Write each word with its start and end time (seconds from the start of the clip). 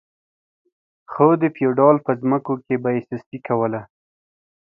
خو 1.11 1.27
د 1.41 1.43
فیوډال 1.55 1.97
په 2.05 2.11
ځمکو 2.21 2.53
کې 2.65 2.75
به 2.83 2.89
یې 2.95 3.01
سستي 3.09 3.39
کوله. 3.47 3.81